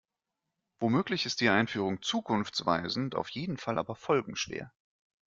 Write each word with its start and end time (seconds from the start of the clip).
Womöglich 0.79 1.27
ist 1.27 1.41
die 1.41 1.49
Einführung 1.49 2.01
zukunftsweisend, 2.01 3.13
auf 3.13 3.29
jeden 3.29 3.57
Fall 3.57 3.77
aber 3.77 3.93
folgenschwer. 3.93 4.73